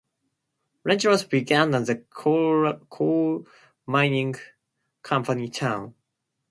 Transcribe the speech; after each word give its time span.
Langeloth 0.83 1.29
began 1.29 1.75
as 1.75 1.87
a 1.87 1.95
coal 1.97 3.45
mining 3.85 4.33
company 5.03 5.47
town. 5.47 5.93